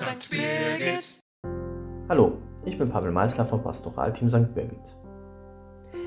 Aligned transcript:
St. 0.00 0.30
Birgit. 0.30 1.20
Hallo, 2.08 2.38
ich 2.64 2.78
bin 2.78 2.88
Pavel 2.88 3.12
Meisler 3.12 3.44
vom 3.44 3.62
Pastoralteam 3.62 4.30
St. 4.30 4.54
Birgit. 4.54 4.96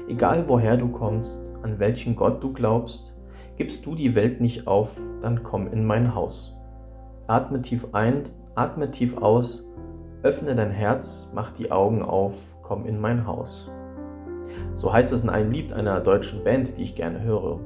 Egal 0.08 0.50
woher 0.50 0.78
du 0.78 0.88
kommst, 0.88 1.52
an 1.62 1.78
welchen 1.78 2.16
Gott 2.16 2.44
du 2.44 2.52
glaubst, 2.52 3.16
gibst 3.56 3.86
du 3.86 3.94
die 3.94 4.16
Welt 4.16 4.42
nicht 4.42 4.66
auf, 4.66 5.00
dann 5.21 5.44
komm 5.44 5.71
in 5.71 5.86
mein 5.86 6.16
Haus. 6.16 6.57
Atme 7.28 7.61
tief 7.61 7.86
ein, 7.92 8.24
atme 8.56 8.89
tief 8.89 9.16
aus, 9.18 9.71
öffne 10.23 10.55
dein 10.55 10.71
Herz, 10.71 11.30
mach 11.32 11.52
die 11.52 11.71
Augen 11.71 12.02
auf, 12.02 12.57
komm 12.64 12.88
in 12.88 13.00
mein 13.00 13.28
Haus. 13.28 13.70
So 14.73 14.91
heißt 14.91 15.14
es 15.14 15.21
in 15.21 15.30
einem 15.30 15.52
Lied 15.52 15.71
einer 15.71 16.00
deutschen 16.00 16.44
Band, 16.44 16.80
die 16.80 16.82
ich 16.82 16.96
gerne 16.96 17.21
höre. 17.21 17.60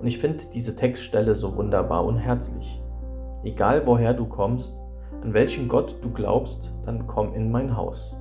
Und 0.00 0.08
ich 0.08 0.18
finde 0.18 0.42
diese 0.52 0.74
Textstelle 0.74 1.36
so 1.36 1.54
wunderbar 1.54 2.04
und 2.04 2.18
herzlich. 2.18 2.82
Egal 3.44 3.86
woher 3.86 4.12
du 4.12 4.26
kommst, 4.26 4.82
an 5.22 5.34
welchen 5.34 5.68
Gott 5.68 5.96
du 6.02 6.10
glaubst, 6.10 6.72
dann 6.84 7.06
komm 7.06 7.34
in 7.34 7.50
mein 7.50 7.76
Haus. 7.76 8.16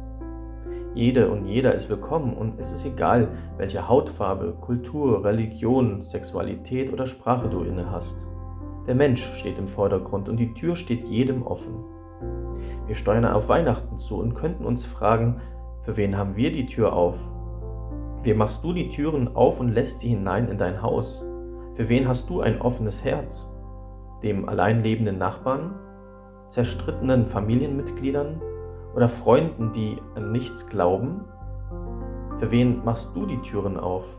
Jede 0.93 1.29
und 1.29 1.45
jeder 1.45 1.75
ist 1.75 1.89
willkommen 1.89 2.33
und 2.33 2.59
es 2.59 2.71
ist 2.71 2.83
egal, 2.83 3.27
welche 3.57 3.87
Hautfarbe, 3.87 4.55
Kultur, 4.61 5.23
Religion, 5.23 6.03
Sexualität 6.03 6.91
oder 6.91 7.05
Sprache 7.05 7.49
du 7.49 7.61
inne 7.61 7.91
hast. 7.91 8.27
Der 8.87 8.95
Mensch 8.95 9.21
steht 9.37 9.59
im 9.59 9.67
Vordergrund 9.67 10.27
und 10.27 10.37
die 10.37 10.53
Tür 10.55 10.75
steht 10.75 11.07
jedem 11.07 11.45
offen. 11.45 11.83
Wir 12.88 12.95
steuern 12.95 13.25
auf 13.25 13.47
Weihnachten 13.47 13.97
zu 13.97 14.17
und 14.17 14.33
könnten 14.33 14.65
uns 14.65 14.85
fragen, 14.85 15.39
für 15.81 15.97
wen 15.97 16.17
haben 16.17 16.35
wir 16.35 16.51
die 16.51 16.65
Tür 16.65 16.93
auf? 16.93 17.15
Wie 18.23 18.33
machst 18.33 18.63
du 18.63 18.73
die 18.73 18.89
Türen 18.89 19.35
auf 19.35 19.59
und 19.59 19.69
lässt 19.69 19.99
sie 19.99 20.09
hinein 20.09 20.49
in 20.49 20.57
dein 20.57 20.81
Haus? 20.81 21.23
Für 21.75 21.88
wen 21.89 22.07
hast 22.07 22.29
du 22.29 22.41
ein 22.41 22.59
offenes 22.59 23.03
Herz? 23.03 23.53
Dem 24.23 24.49
allein 24.49 24.81
lebenden 24.81 25.19
Nachbarn? 25.19 25.75
Zerstrittenen 26.49 27.25
Familienmitgliedern? 27.25 28.41
Oder 28.95 29.09
Freunden, 29.09 29.72
die 29.73 29.97
an 30.16 30.31
nichts 30.31 30.67
glauben? 30.67 31.25
Für 32.39 32.52
wen 32.52 32.83
machst 32.83 33.09
du 33.16 33.25
die 33.25 33.41
Türen 33.41 33.77
auf? 33.77 34.17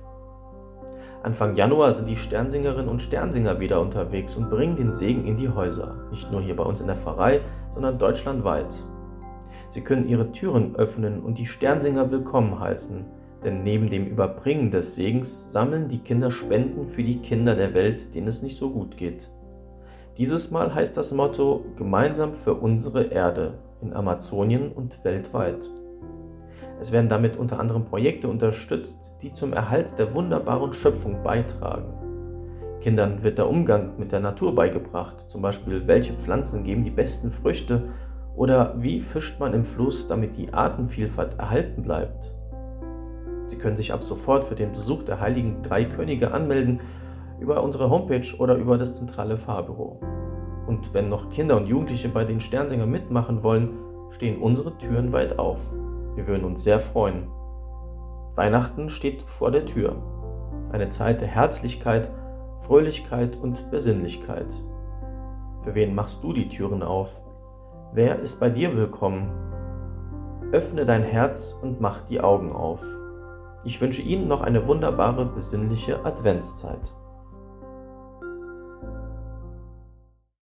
Anfang 1.22 1.56
Januar 1.56 1.92
sind 1.92 2.08
die 2.08 2.16
Sternsingerinnen 2.16 2.88
und 2.88 3.02
Sternsinger 3.02 3.58
wieder 3.58 3.80
unterwegs 3.80 4.36
und 4.36 4.50
bringen 4.50 4.76
den 4.76 4.94
Segen 4.94 5.26
in 5.26 5.36
die 5.36 5.48
Häuser, 5.48 5.96
nicht 6.10 6.30
nur 6.30 6.40
hier 6.40 6.54
bei 6.54 6.62
uns 6.62 6.80
in 6.80 6.86
der 6.86 6.96
Pfarrei, 6.96 7.40
sondern 7.70 7.98
deutschlandweit. 7.98 8.84
Sie 9.70 9.80
können 9.80 10.08
ihre 10.08 10.30
Türen 10.32 10.76
öffnen 10.76 11.22
und 11.22 11.38
die 11.38 11.46
Sternsinger 11.46 12.10
willkommen 12.10 12.58
heißen, 12.58 13.04
denn 13.44 13.62
neben 13.62 13.88
dem 13.88 14.06
Überbringen 14.06 14.70
des 14.70 14.94
Segens 14.94 15.50
sammeln 15.52 15.88
die 15.88 15.98
Kinder 15.98 16.30
Spenden 16.30 16.88
für 16.88 17.02
die 17.02 17.18
Kinder 17.18 17.54
der 17.54 17.74
Welt, 17.74 18.14
denen 18.14 18.28
es 18.28 18.42
nicht 18.42 18.56
so 18.56 18.70
gut 18.70 18.96
geht. 18.96 19.30
Dieses 20.18 20.50
Mal 20.50 20.74
heißt 20.74 20.96
das 20.96 21.12
Motto 21.12 21.64
Gemeinsam 21.76 22.34
für 22.34 22.54
unsere 22.54 23.04
Erde 23.04 23.54
in 23.80 23.92
Amazonien 23.92 24.72
und 24.72 25.04
weltweit. 25.04 25.70
Es 26.80 26.90
werden 26.90 27.08
damit 27.08 27.36
unter 27.36 27.60
anderem 27.60 27.84
Projekte 27.84 28.26
unterstützt, 28.26 29.14
die 29.22 29.32
zum 29.32 29.52
Erhalt 29.52 29.96
der 29.96 30.16
wunderbaren 30.16 30.72
Schöpfung 30.72 31.22
beitragen. 31.22 31.92
Kindern 32.80 33.22
wird 33.22 33.38
der 33.38 33.48
Umgang 33.48 33.96
mit 33.96 34.10
der 34.10 34.18
Natur 34.18 34.56
beigebracht, 34.56 35.20
zum 35.30 35.40
Beispiel 35.40 35.86
welche 35.86 36.14
Pflanzen 36.14 36.64
geben 36.64 36.82
die 36.82 36.90
besten 36.90 37.30
Früchte 37.30 37.84
oder 38.34 38.74
wie 38.76 39.00
fischt 39.00 39.38
man 39.38 39.54
im 39.54 39.64
Fluss, 39.64 40.08
damit 40.08 40.36
die 40.36 40.52
Artenvielfalt 40.52 41.38
erhalten 41.38 41.84
bleibt. 41.84 42.34
Sie 43.46 43.56
können 43.56 43.76
sich 43.76 43.92
ab 43.92 44.02
sofort 44.02 44.42
für 44.42 44.56
den 44.56 44.72
Besuch 44.72 45.04
der 45.04 45.20
heiligen 45.20 45.62
drei 45.62 45.84
Könige 45.84 46.32
anmelden 46.32 46.80
über 47.40 47.62
unsere 47.62 47.90
Homepage 47.90 48.36
oder 48.38 48.56
über 48.56 48.78
das 48.78 48.94
zentrale 48.94 49.38
Fahrbüro. 49.38 50.00
Und 50.66 50.92
wenn 50.92 51.08
noch 51.08 51.30
Kinder 51.30 51.56
und 51.56 51.66
Jugendliche 51.66 52.08
bei 52.08 52.24
den 52.24 52.40
Sternsängern 52.40 52.90
mitmachen 52.90 53.42
wollen, 53.42 53.70
stehen 54.10 54.40
unsere 54.40 54.76
Türen 54.78 55.12
weit 55.12 55.38
auf. 55.38 55.66
Wir 56.14 56.26
würden 56.26 56.44
uns 56.44 56.64
sehr 56.64 56.80
freuen. 56.80 57.28
Weihnachten 58.34 58.88
steht 58.88 59.22
vor 59.22 59.50
der 59.50 59.66
Tür. 59.66 59.96
Eine 60.72 60.90
Zeit 60.90 61.20
der 61.20 61.28
Herzlichkeit, 61.28 62.10
Fröhlichkeit 62.60 63.36
und 63.36 63.70
Besinnlichkeit. 63.70 64.52
Für 65.62 65.74
wen 65.74 65.94
machst 65.94 66.22
du 66.22 66.32
die 66.32 66.48
Türen 66.48 66.82
auf? 66.82 67.20
Wer 67.92 68.20
ist 68.20 68.38
bei 68.38 68.50
dir 68.50 68.76
willkommen? 68.76 69.30
Öffne 70.52 70.84
dein 70.86 71.02
Herz 71.02 71.58
und 71.62 71.80
mach 71.80 72.02
die 72.02 72.20
Augen 72.20 72.52
auf. 72.52 72.84
Ich 73.64 73.80
wünsche 73.80 74.02
Ihnen 74.02 74.28
noch 74.28 74.40
eine 74.40 74.66
wunderbare 74.66 75.26
besinnliche 75.26 76.04
Adventszeit. 76.04 76.94